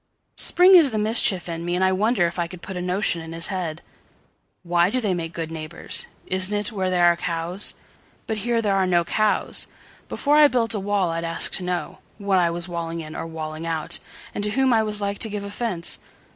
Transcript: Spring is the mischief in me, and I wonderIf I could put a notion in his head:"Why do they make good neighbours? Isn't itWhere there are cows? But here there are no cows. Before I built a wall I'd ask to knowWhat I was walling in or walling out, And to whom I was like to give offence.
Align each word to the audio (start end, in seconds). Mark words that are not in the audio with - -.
Spring 0.39 0.73
is 0.73 0.89
the 0.89 0.97
mischief 0.97 1.47
in 1.47 1.63
me, 1.63 1.75
and 1.75 1.83
I 1.83 1.91
wonderIf 1.91 2.39
I 2.39 2.47
could 2.47 2.63
put 2.63 2.75
a 2.75 2.81
notion 2.81 3.21
in 3.21 3.33
his 3.33 3.49
head:"Why 3.53 4.89
do 4.89 4.99
they 4.99 5.13
make 5.13 5.31
good 5.31 5.51
neighbours? 5.51 6.07
Isn't 6.25 6.59
itWhere 6.59 6.89
there 6.89 7.05
are 7.05 7.15
cows? 7.15 7.75
But 8.25 8.37
here 8.37 8.63
there 8.63 8.75
are 8.75 8.87
no 8.87 9.03
cows. 9.03 9.67
Before 10.09 10.37
I 10.37 10.47
built 10.47 10.73
a 10.73 10.79
wall 10.79 11.11
I'd 11.11 11.23
ask 11.23 11.51
to 11.51 11.63
knowWhat 11.63 12.39
I 12.39 12.49
was 12.49 12.67
walling 12.67 12.99
in 13.01 13.15
or 13.15 13.27
walling 13.27 13.67
out, 13.67 13.99
And 14.33 14.43
to 14.43 14.49
whom 14.49 14.73
I 14.73 14.81
was 14.81 15.01
like 15.01 15.19
to 15.19 15.29
give 15.29 15.43
offence. 15.43 15.99